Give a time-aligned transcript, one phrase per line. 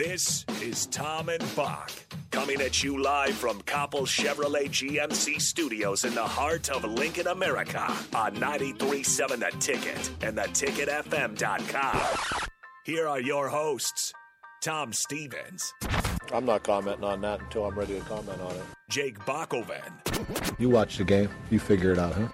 [0.00, 1.92] This is Tom and Bock
[2.30, 7.82] coming at you live from Coppel Chevrolet GMC studios in the heart of Lincoln, America
[8.14, 12.40] on 937 The Ticket and theticketfm.com.
[12.86, 14.14] Here are your hosts,
[14.62, 15.70] Tom Stevens,
[16.32, 18.62] I'm not commenting on that until I'm ready to comment on it.
[18.88, 22.28] Jake Bakoven, You watch the game, you figure it out, huh?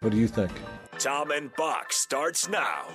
[0.00, 0.52] What do you think?
[0.98, 2.88] Tom and Bock starts now.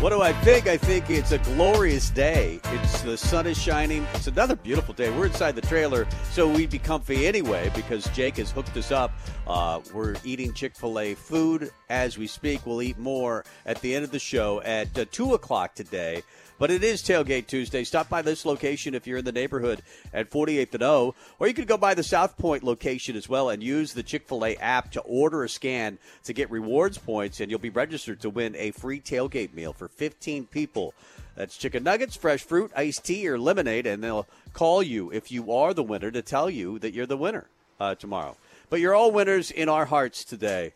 [0.00, 0.66] What do I think?
[0.66, 2.60] I think it's a glorious day.
[2.64, 4.06] It's the sun is shining.
[4.12, 5.08] It's another beautiful day.
[5.08, 9.10] We're inside the trailer, so we'd be comfy anyway because Jake has hooked us up.
[9.46, 12.66] Uh, we're eating Chick Fil A food as we speak.
[12.66, 16.22] We'll eat more at the end of the show at uh, two o'clock today.
[16.58, 17.84] But it is Tailgate Tuesday.
[17.84, 19.82] Stop by this location if you're in the neighborhood
[20.14, 23.50] at 48th and O, or you could go by the South Point location as well
[23.50, 27.40] and use the Chick fil A app to order a scan to get rewards points,
[27.40, 30.94] and you'll be registered to win a free tailgate meal for 15 people.
[31.34, 35.52] That's chicken nuggets, fresh fruit, iced tea, or lemonade, and they'll call you if you
[35.52, 38.34] are the winner to tell you that you're the winner uh, tomorrow.
[38.70, 40.72] But you're all winners in our hearts today.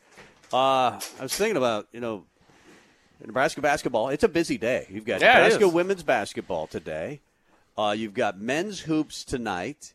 [0.53, 2.25] Uh, I was thinking about, you know,
[3.27, 4.09] Nebraska basketball.
[4.09, 4.87] It's a busy day.
[4.91, 7.21] You've got Yeah, Nebraska women's basketball today.
[7.77, 9.95] Uh, you've got men's hoops tonight.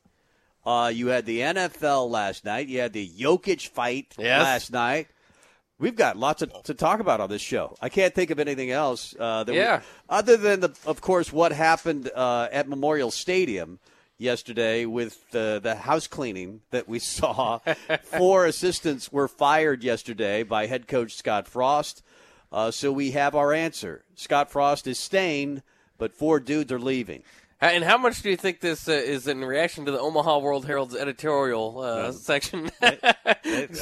[0.66, 2.68] Uh, you had the NFL last night.
[2.68, 4.42] You had the Jokic fight Yes.
[4.44, 5.08] last night.
[5.78, 7.76] We've got lots of, to talk about on this show.
[7.82, 9.14] I can't think of anything else.
[9.20, 9.82] Uh, that we- Yeah.
[10.10, 13.80] other than, the, of course, what happened uh, at Memorial Stadium
[14.18, 17.60] yesterday with the, the house cleaning that we saw.
[18.04, 22.02] Four assistants were fired yesterday by head coach Scott Frost.
[22.56, 24.06] Uh, so we have our answer.
[24.16, 25.62] Scott Frost is staying,
[25.98, 27.22] but four dudes are leaving.
[27.62, 30.66] And how much do you think this uh, is in reaction to the Omaha World
[30.66, 32.70] Herald's editorial uh, section?
[32.82, 33.36] I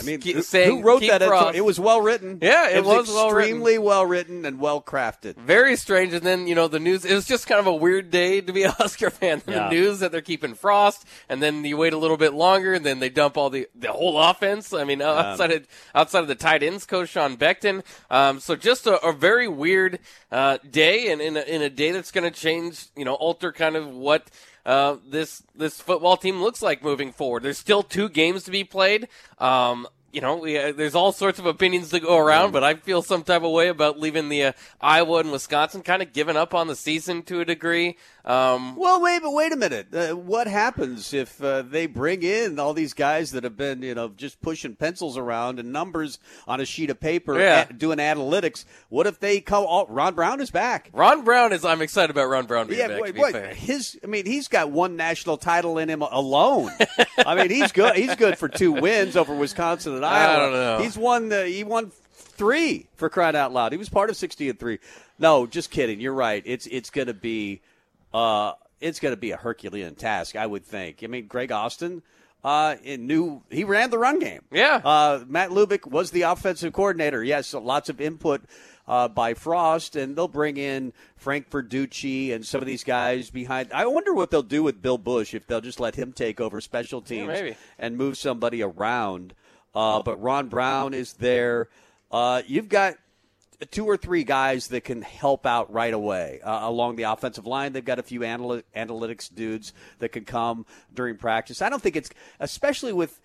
[0.06, 1.24] mean, who, saying, who wrote that?
[1.24, 1.56] Frost.
[1.56, 2.38] It was well written.
[2.42, 3.50] Yeah, it was well written.
[3.50, 5.38] extremely well written and well crafted.
[5.38, 6.14] Very strange.
[6.14, 8.54] And then, you know, the news, it was just kind of a weird day to
[8.54, 9.42] be a Husker fan.
[9.48, 9.70] Yeah.
[9.70, 12.86] The news that they're keeping Frost, and then you wait a little bit longer, and
[12.86, 14.72] then they dump all the, the whole offense.
[14.72, 17.84] I mean, outside of, outside of the tight ends coach, Sean Beckton.
[18.12, 20.00] Um, so just a, a very weird,
[20.32, 23.52] uh, day, and in a, in a day that's going to change, you know, alter
[23.52, 24.30] kind of what,
[24.66, 27.44] uh, this this football team looks like moving forward.
[27.44, 29.08] There's still two games to be played.
[29.40, 32.76] Um, you know, we, uh, there's all sorts of opinions to go around, but I
[32.76, 36.38] feel some type of way about leaving the uh, Iowa and Wisconsin kind of giving
[36.38, 37.98] up on the season to a degree.
[38.26, 39.88] Um, Well, wait, but wait a minute.
[39.94, 43.96] Uh, what happens if uh, they bring in all these guys that have been, you
[43.96, 47.68] know, just pushing pencils around and numbers on a sheet of paper, Yeah.
[47.70, 48.64] a- doing analytics?
[48.90, 49.66] What if they come?
[49.68, 50.90] Oh, Ron Brown is back.
[50.94, 51.66] Ron Brown is.
[51.66, 53.14] I'm excited about Ron Brown being Yeah, back.
[53.14, 53.54] to wait, fair.
[53.54, 56.70] His, I mean, he's got one national title in him alone.
[57.26, 57.96] I mean, he's good.
[57.96, 60.78] He's good for two wins over Wisconsin and I don't know.
[60.80, 61.30] He's won.
[61.30, 63.72] The, he won three for crying out loud.
[63.72, 64.80] He was part of sixty and three.
[65.20, 66.00] No, just kidding.
[66.00, 66.44] You're right.
[66.46, 67.62] It's it's going to be,
[68.14, 70.36] uh, it's going to be a Herculean task.
[70.36, 71.04] I would think.
[71.04, 72.02] I mean, Greg Austin.
[72.44, 74.42] Uh, knew he ran the run game.
[74.52, 74.82] Yeah.
[74.84, 77.24] Uh, Matt Lubick was the offensive coordinator.
[77.24, 78.42] Yes, lots of input
[78.88, 83.72] uh, by Frost, and they'll bring in Frank Verduzco and some of these guys behind.
[83.72, 86.60] I wonder what they'll do with Bill Bush if they'll just let him take over
[86.60, 87.56] special teams maybe.
[87.80, 89.34] and move somebody around.
[89.76, 91.70] Uh, but Ron Brown is there.
[92.12, 92.96] Uh, you've got
[93.72, 97.74] two or three guys that can help out right away uh, along the offensive line.
[97.74, 101.62] They've got a few anal- analytics dudes that can come during practice.
[101.62, 103.20] I don't think it's, especially with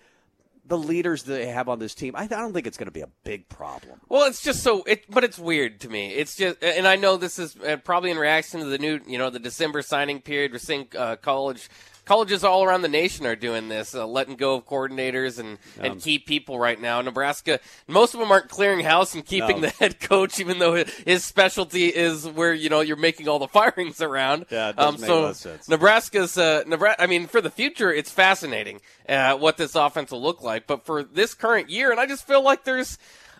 [0.65, 2.91] the leaders that they have on this team, I, I don't think it's going to
[2.91, 3.99] be a big problem.
[4.07, 6.11] Well, it's just so it, but it's weird to me.
[6.11, 9.17] It's just, and I know this is uh, probably in reaction to the new, you
[9.17, 10.51] know, the December signing period.
[10.51, 11.69] We're seeing uh, college
[12.09, 16.01] colleges all around the nation are doing this, uh, letting go of coordinators and, and
[16.01, 16.99] key people right now.
[17.01, 19.67] Nebraska, most of them aren't clearing house and keeping No.
[19.67, 23.47] the head coach, even though his specialty is where you know you're making all the
[23.59, 24.47] firings around.
[24.49, 25.69] Yeah, um, so a lot of sense.
[25.69, 27.03] Nebraska's uh, Nebraska.
[27.03, 30.65] I mean, for the future, it's fascinating uh, what this offense will look like.
[30.65, 32.97] But for this current year, and I just feel like there's.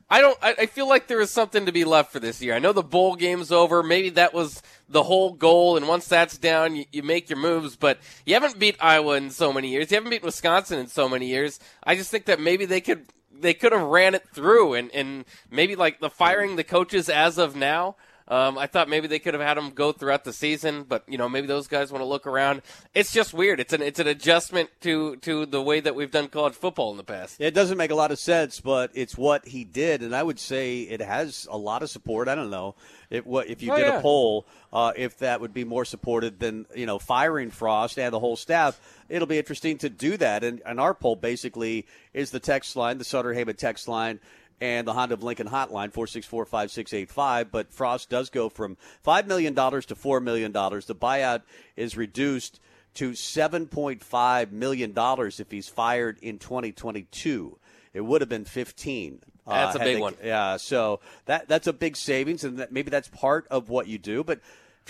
[0.09, 0.37] I don't.
[0.41, 2.55] I, I feel like there is something to be left for this year.
[2.55, 3.83] I know the bowl game's over.
[3.83, 7.75] Maybe that was the whole goal, and once that's down, you, you make your moves.
[7.75, 9.91] But you haven't beat Iowa in so many years.
[9.91, 11.59] You haven't beat Wisconsin in so many years.
[11.83, 13.05] I just think that maybe they could.
[13.31, 17.37] They could have ran it through, and and maybe like the firing the coaches as
[17.37, 17.95] of now.
[18.29, 21.17] Um, I thought maybe they could have had him go throughout the season, but you
[21.17, 22.61] know maybe those guys want to look around.
[22.93, 23.59] It's just weird.
[23.59, 26.97] It's an it's an adjustment to to the way that we've done college football in
[26.97, 27.37] the past.
[27.41, 30.39] It doesn't make a lot of sense, but it's what he did, and I would
[30.39, 32.27] say it has a lot of support.
[32.27, 32.75] I don't know
[33.09, 33.97] if what if you Oh, did yeah.
[33.97, 38.13] a poll, uh, if that would be more supported than you know firing Frost and
[38.13, 38.79] the whole staff.
[39.09, 42.99] It'll be interesting to do that, and, and our poll basically is the text line,
[42.99, 44.19] the Sutter Heyman text line.
[44.61, 47.51] And the Honda of Lincoln hotline, 464 5685.
[47.51, 48.75] But Frost does go from
[49.05, 50.51] $5 million to $4 million.
[50.51, 51.43] The buyout
[51.77, 52.59] is reduced
[52.95, 57.57] to $7.5 million if he's fired in 2022.
[57.93, 59.19] It would have been 15.
[59.47, 60.15] uh, That's a big they- one.
[60.23, 63.97] Yeah, so that that's a big savings, and that, maybe that's part of what you
[63.97, 64.23] do.
[64.23, 64.39] But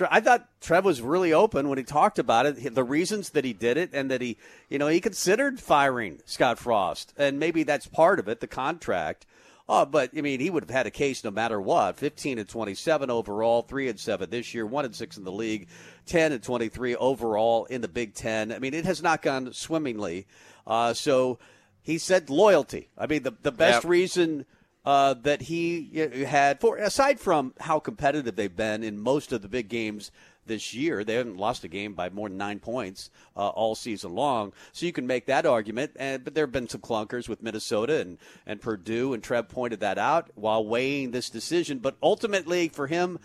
[0.09, 3.53] I thought Trev was really open when he talked about it, the reasons that he
[3.53, 4.37] did it, and that he,
[4.69, 9.25] you know, he considered firing Scott Frost, and maybe that's part of it, the contract.
[9.71, 11.95] Oh, but I mean, he would have had a case no matter what.
[11.95, 15.67] Fifteen and twenty-seven overall, three and seven this year, one and six in the league,
[16.07, 18.51] ten and twenty-three overall in the Big Ten.
[18.51, 20.25] I mean, it has not gone swimmingly.
[20.65, 21.37] Uh, so
[21.83, 22.89] he said loyalty.
[22.97, 24.45] I mean, the the best reason
[24.85, 25.91] uh, that he
[26.25, 30.11] had for aside from how competitive they've been in most of the big games
[30.49, 34.13] this year, they haven't lost a game by more than nine points uh, all season
[34.13, 34.51] long.
[34.73, 35.91] So you can make that argument.
[35.95, 39.79] And but there have been some clunkers with Minnesota and and Purdue, and Trev pointed
[39.79, 41.79] that out while weighing this decision.
[41.79, 43.19] But ultimately, for him,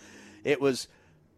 [0.45, 0.87] it was.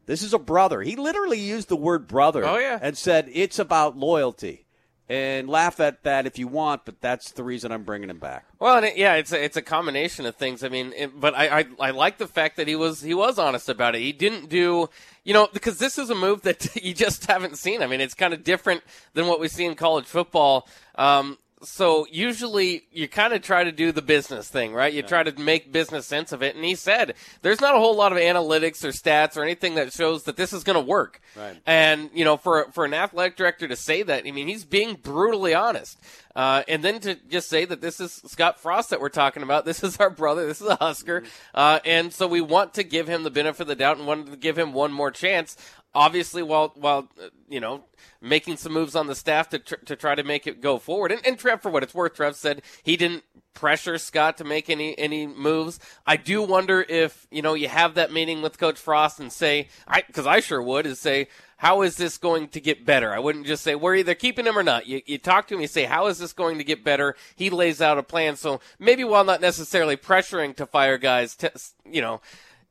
[0.06, 0.84] This is a brother.
[0.84, 2.80] He literally used the word brother Oh, yeah.
[2.81, 4.66] and said it's about loyalty.
[5.09, 8.45] And laugh at that if you want, but that's the reason I'm bringing him back.
[8.59, 10.65] Well, it, yeah, it's a, it's a combination of things.
[10.65, 13.39] I mean, it, but I, I I like the fact that he was he was
[13.39, 14.01] honest about it.
[14.01, 14.89] He didn't do,
[15.24, 17.81] you know, because this is a move that you just haven't seen.
[17.81, 18.83] I mean, it's kind of different
[19.13, 20.68] than what we see in college football.
[20.95, 24.94] Um, so usually you kind of try to do the business thing, right?
[24.94, 26.56] You try to make business sense of it.
[26.56, 29.92] And he said there's not a whole lot of analytics or stats or anything that
[29.92, 31.19] shows that this is going to work.
[31.36, 31.59] Right.
[31.65, 34.95] And you know, for for an athletic director to say that, I mean, he's being
[34.95, 36.00] brutally honest.
[36.36, 39.65] Uh, and then to just say that this is Scott Frost that we're talking about.
[39.65, 40.45] This is our brother.
[40.45, 41.24] This is a Husker.
[41.56, 44.30] Uh, and so we want to give him the benefit of the doubt and want
[44.30, 45.57] to give him one more chance.
[45.97, 47.83] Obviously, while while uh, you know
[48.21, 51.11] making some moves on the staff to tr- to try to make it go forward.
[51.11, 53.23] And, and Trev, for what it's worth, Trev said he didn't
[53.55, 55.79] pressure Scott to make any any moves.
[56.05, 59.69] I do wonder if you know you have that meeting with Coach Frost and say,
[59.88, 61.29] I because I sure would, is say.
[61.59, 63.11] How is this going to get better?
[63.11, 64.85] I wouldn't just say we're either keeping him or not.
[64.85, 67.15] You, you talk to him, you say, how is this going to get better?
[67.35, 68.35] He lays out a plan.
[68.35, 71.35] So maybe while not necessarily pressuring to fire guys,
[71.83, 72.21] you know,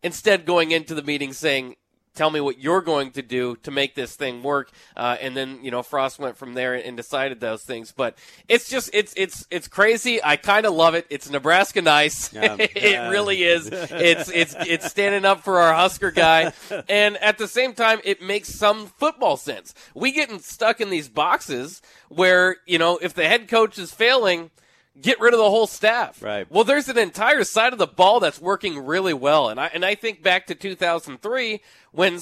[0.05, 1.75] instead going into the meeting saying,
[2.17, 4.71] tell me what you're going to do to make this thing work.
[4.97, 7.93] Uh, and then you know frost went from there and decided those things.
[7.93, 8.17] But
[8.49, 10.23] it's just it's it's it's crazy.
[10.23, 11.07] I kind of love it.
[11.11, 12.33] It's nebraska nice.
[12.33, 12.57] Yeah.
[12.59, 13.71] it really is.
[14.07, 16.53] It's it's it's standing up for our husker guy.
[16.89, 19.75] And at the same time it makes some football sense.
[19.95, 24.51] We getting stuck in these boxes where you know if the head coach is failing
[25.01, 26.23] get rid of the whole staff.
[26.23, 26.51] Right.
[26.51, 29.85] well, there's an entire side of the ball that's working really well, and I and
[29.85, 31.61] I think back to 2003
[31.97, 32.21] when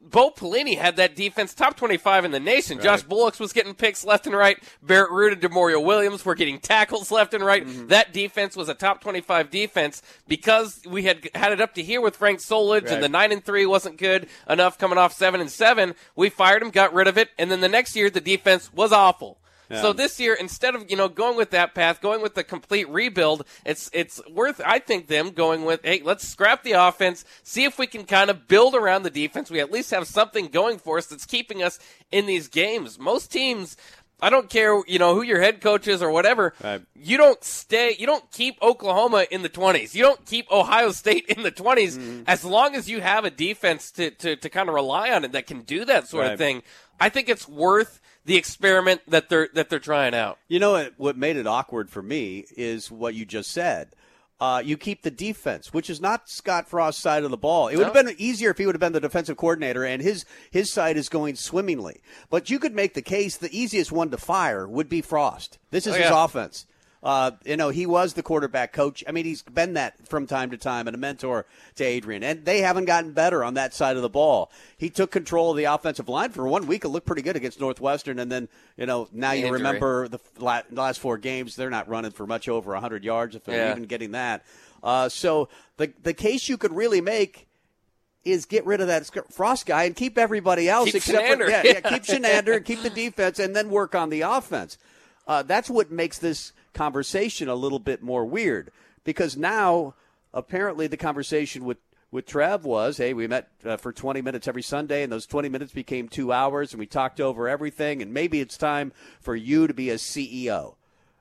[0.00, 2.78] Bo Pelini had that defense top 25 in the nation.
[2.78, 4.58] Josh Bullocks was getting picks left and right.
[4.82, 7.66] Barrett Ruud and Demorio Williams were getting tackles left and right.
[7.66, 7.86] Mm-hmm.
[7.86, 12.02] That defense was a top 25 defense because we had had it up to here
[12.02, 12.92] with Frank Solich, Right.
[12.92, 15.94] and the nine and three wasn't good enough coming off seven and seven.
[16.16, 18.92] We fired him, got rid of it, and then the next year the defense was
[18.92, 19.38] awful.
[19.70, 22.88] So this year, instead of you know going with that path, going with the complete
[22.88, 27.64] rebuild, it's it's worth I think them going with hey let's scrap the offense, see
[27.64, 29.50] if we can kind of build around the defense.
[29.50, 31.78] We at least have something going for us that's keeping us
[32.12, 32.98] in these games.
[32.98, 33.76] Most teams.
[34.20, 36.54] I don't care, you know, who your head coach is or whatever.
[36.62, 36.80] Right.
[36.94, 39.92] You don't stay, you don't keep Oklahoma in the 20s.
[39.94, 42.22] You don't keep Ohio State in the 20s Mm-hmm.
[42.28, 45.32] as long as you have a defense to, to, to kind of rely on it
[45.32, 46.32] that can do that sort Right.
[46.34, 46.62] of thing.
[46.98, 50.38] I think it's worth the experiment that they're that they're trying out.
[50.48, 53.94] You know what, what made it awkward for me is what you just said.
[54.40, 57.68] Uh, you keep the defense, which is not Scott Frost's side of the ball.
[57.68, 60.24] It would have been easier if he would have been the defensive coordinator and his
[60.50, 62.02] his side is going swimmingly.
[62.30, 65.58] But you could make the case the easiest one to fire would be Frost.
[65.70, 66.66] This is Oh, his offense.
[67.04, 69.04] Uh, you know, he was the quarterback coach.
[69.06, 71.44] I mean, he's been that from time to time and a mentor
[71.76, 72.22] to Adrian.
[72.22, 74.50] And they haven't gotten better on that side of the ball.
[74.78, 76.82] He took control of the offensive line for one week.
[76.82, 78.18] It looked pretty good against Northwestern.
[78.18, 79.58] And then, you know, now you Injury.
[79.58, 83.66] remember the last four games, they're not running for much over 100 yards, if they're
[83.66, 83.72] Yeah.
[83.72, 84.42] even getting that.
[84.82, 87.46] Uh, so the, the case you could really make
[88.24, 91.62] is get rid of that Frost guy and keep everybody else Keep except for yeah,
[91.64, 94.78] yeah, keep Chinander, keep the defense, and then work on the offense.
[95.26, 98.70] Uh, that's what makes this conversation a little bit more weird
[99.04, 99.94] because now
[100.32, 101.78] apparently the conversation with
[102.10, 105.48] with Trev was, hey, we met uh, for 20 minutes every Sunday, and those 20
[105.48, 108.02] minutes became two hours, and we talked over everything.
[108.02, 110.76] And maybe it's time for you to be a CEO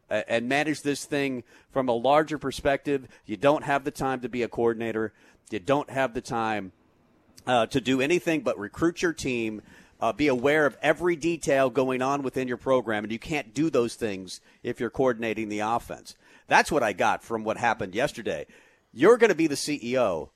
[0.08, 3.08] and manage this thing from a larger perspective.
[3.26, 5.14] You don't have the time to be a coordinator.
[5.50, 6.72] You don't have the time
[7.48, 9.62] uh, to do anything but recruit your team.
[10.00, 13.70] Uh, be aware of every detail going on within your program, and you can't do
[13.70, 16.16] those things if you're coordinating the offense.
[16.48, 18.46] That's what I got from what happened yesterday.
[18.92, 20.30] You're going to be the CEO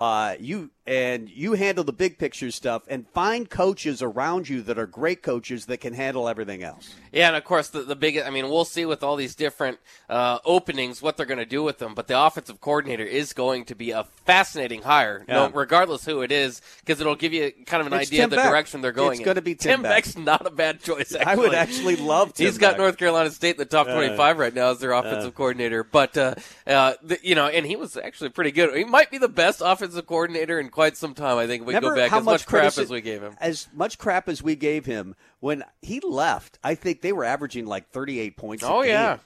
[0.00, 4.78] uh, you and you handle the big picture stuff and find coaches around you that
[4.78, 6.94] are great coaches that can handle everything else.
[7.10, 9.78] Yeah, and of course the the big I mean we'll see with all these different
[10.10, 13.64] uh, openings what they're going to do with them, but the offensive coordinator is going
[13.66, 15.34] to be a fascinating hire, yeah.
[15.34, 18.24] no, regardless who it is, because it'll give you kind of an it's idea Tim
[18.24, 18.50] of the Beck.
[18.50, 19.12] direction they're going.
[19.12, 19.92] It's going to be Tim, Tim Beck.
[19.92, 21.14] Beck's not a bad choice.
[21.14, 21.32] Actually.
[21.32, 22.34] I would actually love.
[22.34, 22.78] Tim He's got Beck.
[22.80, 26.34] North Carolina State in the top twenty-five right now as their offensive coordinator, but uh,
[26.66, 28.76] uh, the, you know, and he was actually pretty good.
[28.76, 31.38] He might be the best offensive coordinator in quite some time.
[31.38, 33.36] I think we Remember go back as much, crap critici- as we gave him.
[33.40, 37.66] As much crap as we gave him when he left, I think they were averaging
[37.66, 38.64] like 38 points.
[38.64, 39.18] a Oh, yeah.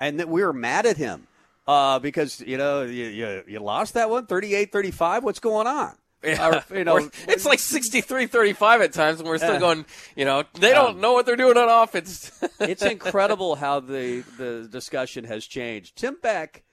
[0.00, 1.26] and that we were mad at him
[1.66, 5.22] uh, because you know you, you, you lost that one 38-35.
[5.22, 5.94] What's going on?
[6.24, 6.62] Yeah.
[6.70, 9.58] Or, you know, Or it's like 63-35 at times, and we're still Yeah.
[9.60, 9.86] going.
[10.16, 12.32] You know, they don't know what they're doing on offense.
[12.60, 15.94] it's incredible how the the discussion has changed.
[15.96, 16.64] Tim Beck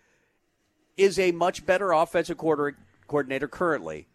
[0.97, 2.75] is a much better offensive quarter,
[3.15, 4.07] coordinator currently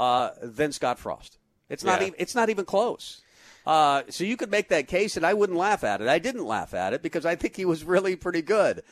[0.00, 1.38] uh, than Scott Frost.
[1.68, 2.08] It's not Yeah.
[2.08, 3.22] even it's not even close.
[3.64, 6.08] Uh, so you could make that case, and I wouldn't laugh at it.
[6.08, 8.82] I didn't laugh at it because I think he was really pretty good.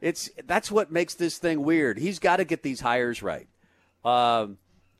[0.00, 1.98] It's that's what makes this thing weird.
[1.98, 3.46] He's got to get these hires right.
[4.04, 4.56] Um,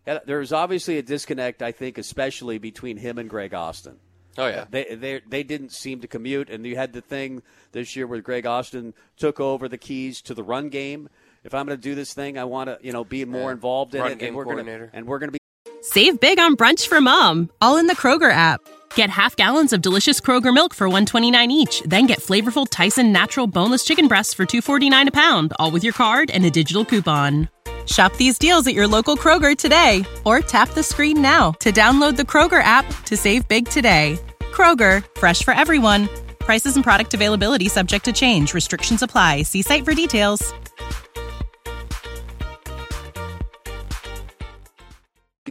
[0.07, 3.97] and there's obviously a disconnect, I think, especially between him and Greg Austin.
[4.37, 7.43] oh yeah, They they they didn't seem to commute, and you had the thing
[7.73, 11.09] this year where Greg Austin took over the keys to the run game.
[11.45, 13.53] If I'm going to do this thing, I want to you know be more Yeah.
[13.53, 15.39] involved in Run it, game and we're going to and we're going to be
[15.83, 18.61] Save big on brunch for mom, all in the Kroger app.
[18.95, 23.47] Get half gallons of delicious Kroger milk for 129 each, then get flavorful Tyson natural
[23.47, 27.51] boneless chicken breasts for 249 a pound, all with your card and a digital coupon.
[27.87, 32.17] Shop these deals at your local Kroger today or tap the screen now to download
[32.17, 34.19] the Kroger app to save big today.
[34.53, 36.09] Kroger, fresh for everyone.
[36.39, 38.55] Prices and product availability subject to change.
[38.55, 39.43] Restrictions apply.
[39.43, 40.55] See site for details.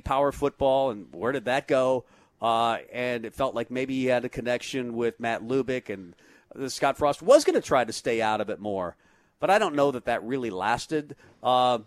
[0.04, 2.06] Power football, and where did that go?
[2.42, 6.14] Uh, and it felt like maybe he had a connection with Matt Lubick, and
[6.72, 8.96] Scott Frost was going to try to stay out of it more,
[9.40, 11.16] but I don't know that that really lasted.
[11.42, 11.80] Uh,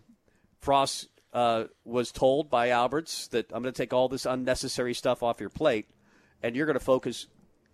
[0.61, 5.23] Frost uh, was told by Alberts that I'm going to take all this unnecessary stuff
[5.23, 5.88] off your plate,
[6.42, 7.26] and you're going to focus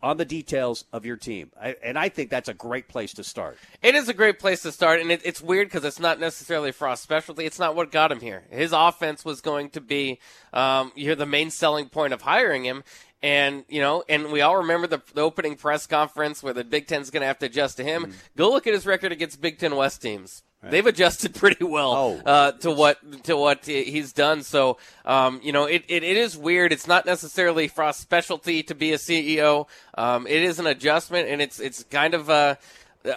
[0.03, 1.51] on the details of your team.
[1.61, 3.59] I, and I think that's a great place to start.
[3.83, 6.73] It is a great place to start, and it, it's weird because it's not necessarily
[6.73, 7.45] Frost's specialty.
[7.45, 8.45] It's not what got him here.
[8.51, 10.19] His offense was going to be,
[10.53, 12.83] um, you're the main selling point of hiring him.
[13.23, 16.87] And you know, and we all remember the, the opening press conference where the Big
[16.89, 18.13] Ten's going to have to adjust to him.
[18.37, 20.43] Go look at his record against Big Ten West teams.
[20.65, 22.21] They've adjusted pretty well Oh.
[22.25, 24.43] uh, to what to what he's done.
[24.45, 26.73] So, um, you know, it, it, it is weird.
[26.73, 29.67] It's not necessarily Frost's specialty to be a CEO.
[29.97, 32.59] Um, it is an adjustment, and it's it's kind of a,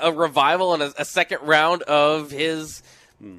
[0.01, 2.81] a revival and a, a second round of his.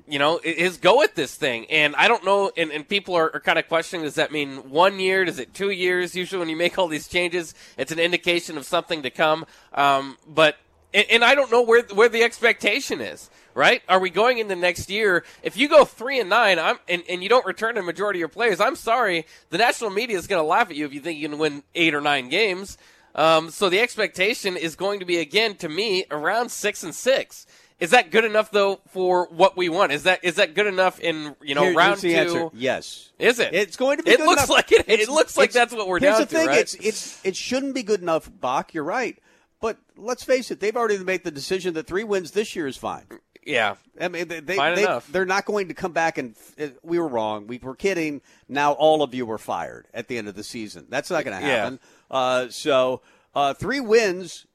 [0.09, 1.67] You know, his go at this thing.
[1.67, 4.71] And I don't know, and, and people are, are kind of questioning does that mean
[4.71, 5.25] one year?
[5.25, 6.17] Does it two years?
[6.17, 9.47] Usually, when you make all these changes, it's an indication of something to come.
[9.73, 10.57] Um, but
[10.93, 13.31] and, and I don't know where where the expectation is.
[13.55, 13.81] Right?
[13.89, 15.25] Are we going into next year?
[15.43, 18.21] If you go three and nine, I'm and, and you don't return a majority of
[18.21, 19.25] your players, I'm sorry.
[19.51, 21.63] The national media is going to laugh at you if you think you can win
[21.75, 22.77] eight or nine games.
[23.15, 27.47] Um, so the expectation is going to be again to me around six and six.
[27.79, 29.93] Is that good enough though for what we want?
[29.93, 32.17] Is that is that good enough in you know Here- round the two?
[32.17, 32.49] answer.
[32.55, 33.13] Yes.
[33.19, 33.53] Is it?
[33.55, 34.13] It's going to be.
[34.13, 34.51] It good looks enough.
[34.51, 36.47] like it- it looks like that's what we're here's down the to, thing.
[36.49, 36.59] right?
[36.61, 38.73] It's it's it shouldn't be good enough, Bock.
[38.73, 39.19] You're right.
[39.61, 42.77] But let's face it, they've already made the decision that three wins this year is
[42.77, 43.05] fine.
[43.45, 45.07] Yeah, I mean, they, they, Fine they, enough.
[45.13, 47.47] they're not going to come back and uh, we were wrong.
[47.47, 48.21] We were kidding.
[48.49, 50.87] Now all of you were fired at the end of the season.
[50.89, 51.57] That's not going to Yeah.
[51.57, 51.81] happen.
[52.11, 53.03] Uh, so
[53.37, 54.47] uh, three wins,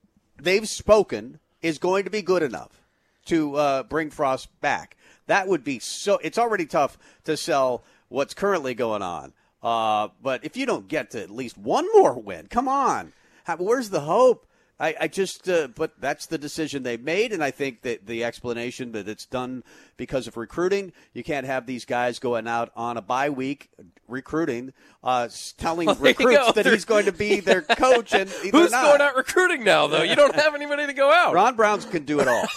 [0.42, 2.81] they've spoken, is going to be good enough
[3.26, 4.98] to uh, bring Frost back.
[5.28, 6.20] That would be so.
[6.24, 9.34] It's already tough to sell what's currently going on.
[9.64, 13.14] Uh, but if you don't get to at least one more win, come on.
[13.58, 14.46] Where's the hope?
[14.82, 18.24] I, I just, uh, but that's the decision they made, and I think that the
[18.24, 19.64] explanation that it's done
[20.02, 20.94] because of recruiting.
[21.14, 23.70] You can't have these guys going out on a bye week
[24.08, 24.74] recruiting,
[25.04, 28.84] uh, telling well, recruits that he's going to be their coach, and who's not.
[28.84, 29.86] going out recruiting now?
[29.86, 31.36] Though you don't have anybody to go out.
[31.36, 32.48] Ron Browns can do it all.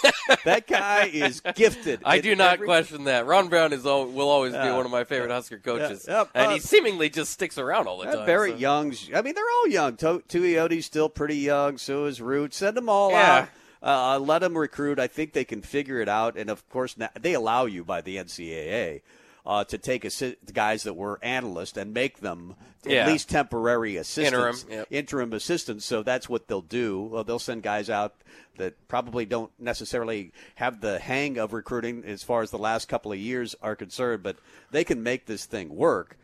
[0.43, 2.01] that guy is gifted.
[2.03, 2.65] I do not every...
[2.65, 3.27] question that.
[3.27, 6.25] Ron Brown is will always be one of my favorite Husker coaches, yeah.
[6.33, 8.25] And uh, he seemingly just sticks around all the time.
[8.25, 8.57] Barrett so.
[8.57, 9.11] Young's.
[9.13, 9.97] I mean, they're all young.
[9.97, 11.77] Tuioti's still pretty young.
[11.77, 12.53] So is Ruud.
[12.53, 13.47] Send them all yeah.
[13.47, 13.49] out.
[13.81, 14.99] Uh, let them recruit.
[14.99, 16.37] I think they can figure it out.
[16.37, 19.01] And of course, they allow you by the NCAA
[19.45, 23.01] uh, to take assi- guys that were analysts and make them yeah.
[23.01, 24.87] at least temporary assistants, interim, yep.
[24.89, 25.85] interim assistants.
[25.85, 27.01] So that's what they'll do.
[27.03, 28.15] Well, they'll send guys out
[28.57, 33.11] that probably don't necessarily have the hang of recruiting as far as the last couple
[33.11, 34.37] of years are concerned, but
[34.71, 36.17] they can make this thing work.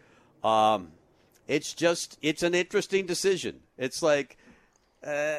[0.43, 0.93] Um,
[1.47, 3.59] it's just it's an interesting decision.
[3.77, 4.37] It's like
[5.05, 5.37] uh,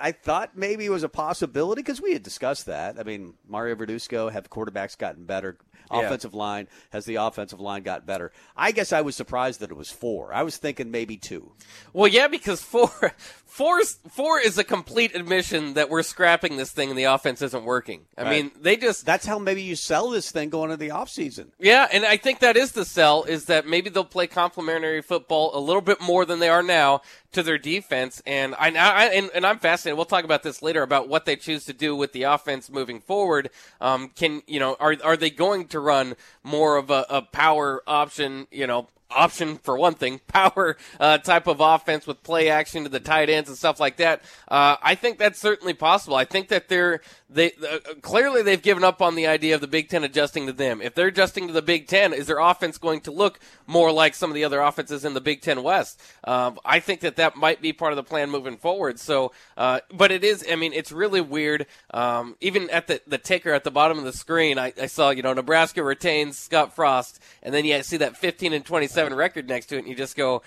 [0.00, 2.98] I thought maybe it was a possibility because we had discussed that.
[2.98, 5.56] I mean, Mario Verduzco, have quarterbacks gotten better?
[5.90, 6.38] Offensive yeah.
[6.38, 8.32] line has the offensive line got better?
[8.56, 10.32] I guess I was surprised that it was four.
[10.32, 11.52] I was thinking maybe two.
[11.92, 12.88] Well, yeah, because four,
[13.44, 17.64] four, four is a complete admission that we're scrapping this thing and the offense isn't
[17.64, 18.02] working.
[18.16, 18.30] I right.
[18.30, 21.48] mean, they just that's how maybe you sell this thing going into the offseason.
[21.58, 25.56] Yeah, and I think that is the sell is that maybe they'll play complementary football
[25.56, 27.02] a little bit more than they are now
[27.34, 28.22] to their defense.
[28.26, 29.96] And I, I and, and, I'm fascinated.
[29.96, 33.00] We'll talk about this later about what they choose to do with the offense moving
[33.00, 33.50] forward.
[33.80, 37.82] Um, can you know are are they going to run more of a, a power
[37.86, 38.46] option?
[38.50, 42.88] You know, option for one thing, power uh, type of offense with play action to
[42.88, 44.22] the tight ends and stuff like that.
[44.48, 46.16] Uh, I think that's certainly possible.
[46.16, 47.00] I think that they're
[47.34, 50.52] they uh, clearly they've given up on the idea of the Big Ten adjusting to
[50.52, 50.80] them.
[50.80, 54.14] If they're adjusting to the Big Ten, is their offense going to look more like
[54.14, 56.00] some of the other offenses in the Big Ten West?
[56.22, 58.98] Um, I think that that might be part of the plan moving forward.
[58.98, 60.44] So, uh, but it is.
[60.50, 61.66] I mean, it's really weird.
[61.92, 65.10] Um, even at the the ticker at the bottom of the screen, I, I saw
[65.10, 69.48] you know Nebraska retains Scott Frost, and then you see that 15 and 27 record
[69.48, 70.42] next to it, and you just go,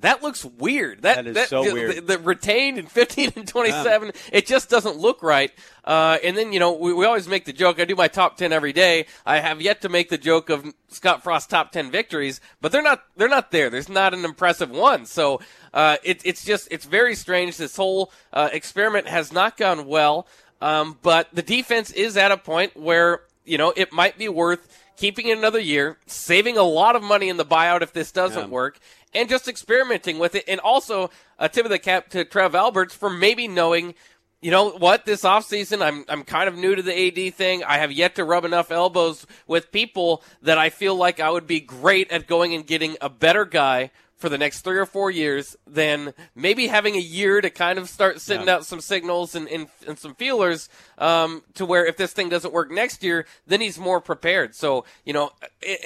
[0.00, 1.02] that looks weird.
[1.02, 1.96] That, that is that, so the, weird.
[1.96, 4.12] The, the, retained in 15 and 27, yeah.
[4.32, 5.52] it just doesn't look right.
[5.84, 7.80] Uh, and then, you know, we, we always make the joke.
[7.80, 9.06] I do my top 10 every day.
[9.26, 12.82] I have yet to make the joke of Scott Frost's top 10 victories, but they're
[12.82, 13.70] not, they're not there.
[13.70, 15.06] There's not an impressive one.
[15.06, 15.40] So,
[15.74, 17.56] uh, it, it's just, it's very strange.
[17.56, 20.26] This whole, uh, experiment has not gone well.
[20.60, 24.84] Um, but the defense is at a point where, you know, it might be worth
[24.98, 28.48] keeping it another year, saving a lot of money in the buyout if this doesn't
[28.48, 28.48] yeah.
[28.48, 28.78] work,
[29.14, 30.44] and just experimenting with it.
[30.48, 33.94] And also a tip of the cap to Trev Alberts for maybe knowing,
[34.40, 37.64] you know what, this offseason, I'm, I'm kind of new to the AD thing.
[37.64, 41.46] I have yet to rub enough elbows with people that I feel like I would
[41.46, 45.10] be great at going and getting a better guy for the next three or four
[45.10, 48.56] years, then maybe having a year to kind of start sending yeah.
[48.56, 52.52] out some signals and, and, and some feelers um, to where if this thing doesn't
[52.52, 54.56] work next year, then he's more prepared.
[54.56, 55.30] So, you know,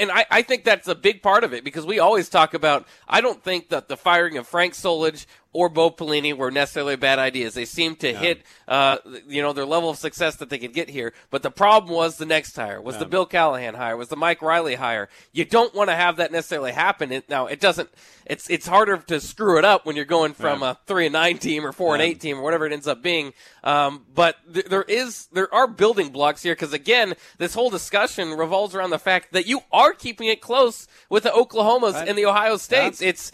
[0.01, 2.87] and I, I think that's a big part of it because we always talk about,
[3.07, 7.19] I don't think that the firing of Frank Solich or Bo Pelini were necessarily bad
[7.19, 7.55] ideas.
[7.55, 8.19] They seemed to yeah.
[8.19, 11.13] hit, uh, you know, their level of success that they could get here.
[11.31, 13.01] But the problem was the next hire, was yeah.
[13.01, 15.09] the Bill Callahan hire, was the Mike Riley hire.
[15.33, 17.13] You don't want to have that necessarily happen.
[17.13, 17.91] It, now, it doesn't.
[18.25, 20.71] It's it's harder to screw it up when you're going from yeah.
[20.71, 23.03] a three and nine team or four and eight team or whatever it ends up
[23.03, 23.33] being.
[23.65, 28.31] Um, but th- there is there are building blocks here because again, this whole discussion
[28.31, 32.09] revolves around the fact that you are keeping it close with the Oklahomas right.
[32.09, 33.03] and the Ohio States.
[33.03, 33.33] It's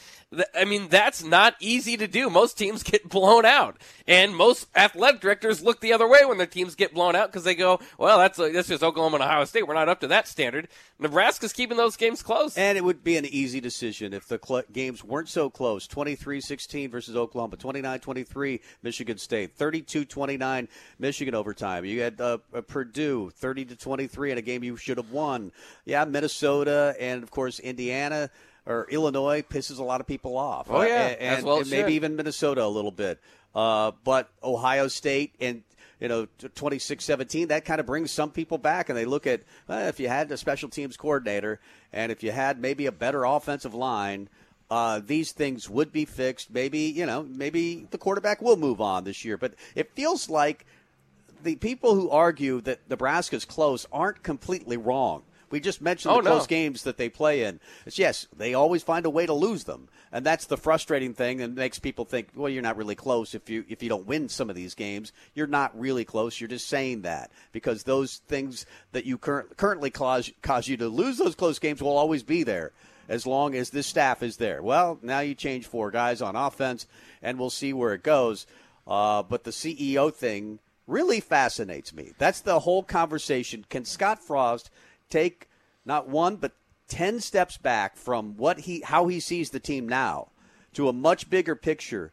[0.55, 2.29] I mean, that's not easy to do.
[2.29, 6.47] Most teams get blown out, and most athletic directors look the other way when their
[6.47, 9.67] teams get blown out because they go, "Well, that's that's just Oklahoma and Ohio State.
[9.67, 13.17] We're not up to that standard." Nebraska's keeping those games close, and it would be
[13.17, 15.87] an easy decision if the cl- games weren't so close.
[15.87, 21.87] 23-16 versus Oklahoma, 29-23 Michigan State, 32-29 Michigan overtime.
[21.87, 25.53] You had uh, Purdue 30 to 23 in a game you should have won.
[25.87, 28.29] Yeah, Minnesota and of course Indiana
[28.69, 30.69] or Illinois pisses a lot of people off.
[30.71, 33.19] Oh yeah, and, and, well and maybe even Minnesota a little bit.
[33.55, 35.63] Uh, but Ohio State and
[36.01, 39.89] you know 26-17 that kind of brings some people back and they look at well,
[39.89, 41.59] if you had a special teams coordinator
[41.93, 44.29] and if you had maybe a better offensive line
[44.71, 46.53] uh, these things would be fixed.
[46.53, 49.37] Maybe you know maybe the quarterback will move on this year.
[49.37, 50.67] But it feels like
[51.43, 56.31] the people who argue that Nebraska's close aren't completely wrong we just mentioned oh, the
[56.31, 57.61] close games that they play in.
[57.87, 61.41] It's, yes, they always find a way to lose them, and that's the frustrating thing
[61.41, 64.29] and makes people think, well, you're not really close if you if you don't win
[64.29, 65.13] some of these games.
[65.35, 66.41] You're not really close.
[66.41, 70.89] You're just saying that because those things that you cur- currently cause cause you to
[70.89, 72.73] lose those close games will always be there
[73.09, 74.63] as long as this staff is there.
[74.63, 76.87] Well, now you change four guys on offense,
[77.23, 78.47] and we'll see where it goes.
[78.87, 82.13] Uh, but the CEO thing really fascinates me.
[82.19, 83.65] That's the whole conversation.
[83.69, 84.71] Can Scott Frost
[85.11, 85.49] take
[85.85, 86.53] not one but
[86.89, 90.29] ten steps back from what he how he sees the team now
[90.75, 92.13] to a much bigger picture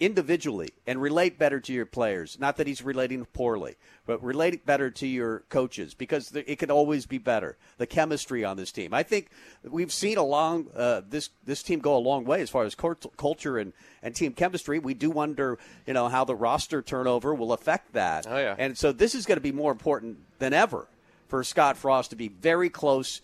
[0.00, 2.38] individually and relate better to your players.
[2.38, 7.06] Not that he's relating poorly, but relate better to your coaches because it could always
[7.06, 7.56] be better.
[7.78, 8.92] The chemistry on this team.
[8.92, 9.30] I think
[9.62, 12.74] we've seen a long uh, this this team go a long way as far as
[12.74, 13.72] culture and,
[14.02, 14.78] and team chemistry.
[14.78, 18.26] We do wonder, you know, how the roster turnover will affect that.
[18.28, 18.56] Oh yeah.
[18.58, 20.88] And so this is going to be more important than ever
[21.34, 23.20] for Scott Frost to be very close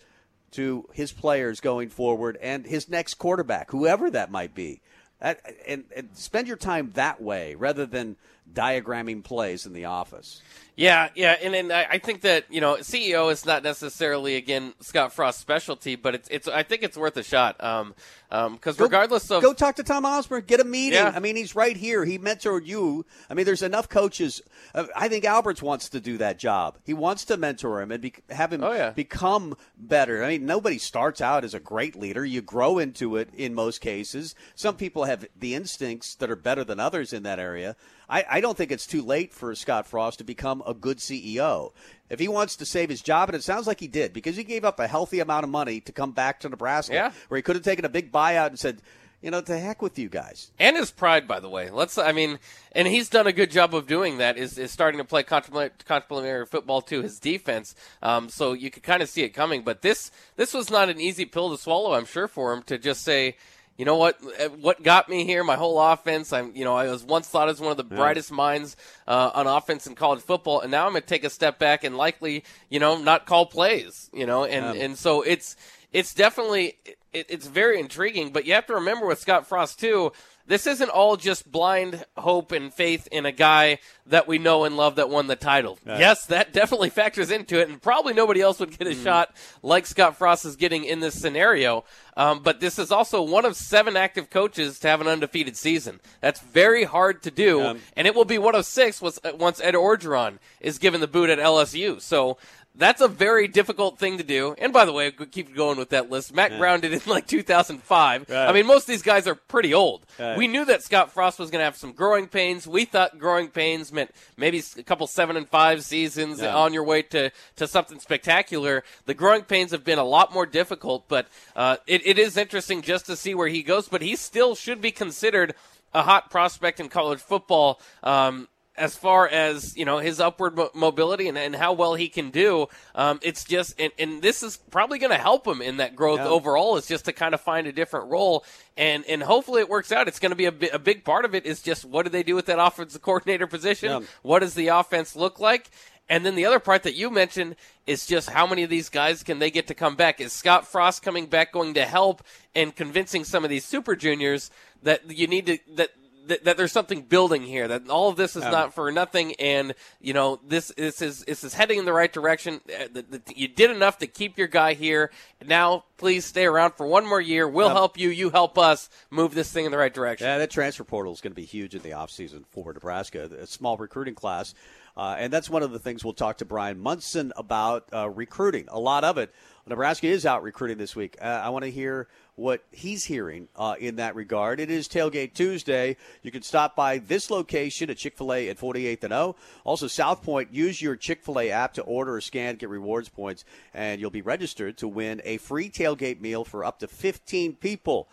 [0.51, 4.81] to his players going forward and his next quarterback, whoever that might be
[5.21, 8.15] and, and spend your time that way rather than
[8.51, 10.41] diagramming plays in the office.
[10.75, 15.13] Yeah, yeah, and, and I think that you know CEO is not necessarily again Scott
[15.13, 17.63] Frost's specialty, but it's it's I think it's worth a shot.
[17.63, 17.93] Um,
[18.31, 20.93] because um, regardless of go talk to Tom Osborne, get a meeting.
[20.93, 21.11] Yeah.
[21.13, 22.05] I mean, he's right here.
[22.05, 23.05] He mentored you.
[23.29, 24.41] I mean, there's enough coaches.
[24.73, 26.77] Uh, I think Alberts wants to do that job.
[26.85, 28.91] He wants to mentor him and be, have him oh, yeah.
[28.91, 30.23] become better.
[30.23, 32.23] I mean, nobody starts out as a great leader.
[32.23, 34.33] You grow into it in most cases.
[34.55, 37.75] Some people have the instincts that are better than others in that area.
[38.09, 41.71] I, I don't think it's too late for Scott Frost to become a good CEO.
[42.11, 44.43] If he wants to save his job, and it sounds like he did, because he
[44.43, 47.11] gave up a healthy amount of money to come back to Nebraska, yeah.
[47.29, 48.81] where he could have taken a big buyout and said,
[49.21, 50.51] you know, to heck with you guys.
[50.59, 51.69] And his pride, by the way.
[51.69, 52.39] Let's, I mean,
[52.73, 54.37] and he's done a good job of doing that.
[54.37, 57.75] Is, is starting to play complementary football to his defense.
[58.01, 59.61] Um, so you could kind of see it coming.
[59.61, 61.93] But this, this was not an easy pill to swallow.
[61.93, 63.37] I'm sure for him to just say,
[63.81, 64.19] you know what?
[64.39, 65.43] Uh, what got me here?
[65.43, 66.31] My whole offense.
[66.31, 67.97] I'm, you know, I was once thought as one of the yeah.
[67.97, 71.31] brightest minds uh, on offense in college football, and now I'm going to take a
[71.31, 74.11] step back and likely, you know, not call plays.
[74.13, 74.83] You know, and yeah.
[74.83, 75.55] and so it's
[75.91, 76.77] it's definitely
[77.11, 78.31] it, it's very intriguing.
[78.31, 80.11] But you have to remember with Scott Frost too
[80.51, 84.75] this isn't all just blind hope and faith in a guy that we know and
[84.75, 85.79] love that won the title.
[85.85, 85.97] Right.
[85.97, 89.01] Yes, that definitely factors into it, and probably nobody else would get a mm.
[89.01, 89.33] shot
[89.63, 91.85] like Scott Frost is getting in this scenario.
[92.17, 96.01] Um, but this is also one of seven active coaches to have an undefeated season.
[96.19, 99.73] That's very hard to do, um, and it will be one of six once Ed
[99.73, 102.01] Orgeron is given the boot at LSU.
[102.01, 102.37] So
[102.73, 104.55] that's a very difficult thing to do.
[104.57, 106.33] And by the way, keep going with that list.
[106.33, 106.57] Mack yeah.
[106.57, 108.29] Brown did it in like 2005.
[108.29, 108.35] Right.
[108.47, 110.05] I mean, most of these guys are pretty old.
[110.17, 110.37] Right.
[110.37, 112.65] We knew that Scott Frost was going to have some growing pains.
[112.65, 116.55] We thought growing pains meant maybe a couple seven and five seasons yeah.
[116.55, 118.83] on your way to, to something spectacular.
[119.05, 122.81] The growing pains have been a lot more difficult, but uh, it, it is interesting
[122.81, 123.89] just to see where he goes.
[123.89, 125.55] But he still should be considered
[125.93, 127.81] a hot prospect in college football.
[128.01, 128.47] Um,
[128.81, 132.31] as far as you know his upward mo- mobility and, and how well he can
[132.31, 135.95] do um, it's just and, and, this is probably going to help him in that
[135.95, 136.27] growth yeah.
[136.27, 138.43] overall is just to kind of find a different role
[138.75, 141.25] and and hopefully it works out it's going to be a, bi- a big part
[141.25, 144.07] of it is just what do they do with that offensive coordinator position yeah.
[144.23, 145.69] what does the offense look like
[146.09, 147.55] and then the other part that you mentioned
[147.87, 150.19] is just how many of these guys can they get to come back?
[150.19, 152.21] Is Scott Frost coming back going to help
[152.53, 154.51] and convincing some of these super juniors
[154.83, 155.91] that you need to that
[156.27, 157.67] that, that, there's something building here.
[157.67, 161.23] That all of this is um, not for nothing, and you know this this is
[161.25, 162.61] this is heading in the right direction.
[162.67, 165.11] Uh, the, the, you did enough to keep your guy here.
[165.45, 167.47] Now, please stay around for one more year.
[167.47, 168.09] We'll um, help you.
[168.09, 170.27] You help us move this thing in the right direction.
[170.27, 173.29] Yeah, that transfer portal is going to be huge in the offseason for Nebraska.
[173.39, 174.53] A small recruiting class.
[174.95, 178.65] Uh, and that's one of the things we'll talk to Brian Munson about uh, recruiting.
[178.67, 179.33] A lot of it.
[179.67, 181.17] Nebraska is out recruiting this week.
[181.21, 184.59] Uh, I want to hear what he's hearing uh, in that regard.
[184.59, 185.97] It is Tailgate Tuesday.
[186.23, 189.35] You can stop by this location at Chick fil A at 48th and O.
[189.63, 193.09] Also, South Point, use your Chick fil A app to order or scan, get rewards
[193.09, 197.55] points, and you'll be registered to win a free tailgate meal for up to 15
[197.55, 198.07] people.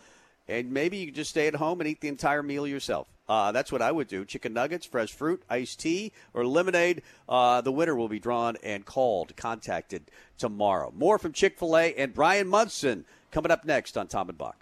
[0.47, 3.07] And maybe you can just stay at home and eat the entire meal yourself.
[3.29, 4.25] Uh, that's what I would do.
[4.25, 7.03] Chicken nuggets, fresh fruit, iced tea, or lemonade.
[7.29, 10.91] Uh, the winner will be drawn and called, contacted tomorrow.
[10.97, 14.57] More from Chick fil A and Brian Munson coming up next on Tom and Bock.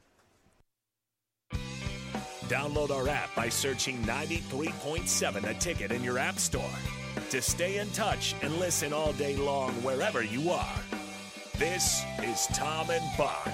[2.49, 6.63] Download our app by searching 93.7 a ticket in your app store
[7.29, 10.75] to stay in touch and listen all day long wherever you are.
[11.57, 13.49] This is Tom and Bock.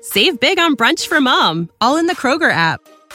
[0.00, 2.80] Save big on brunch for mom, all in the Kroger app.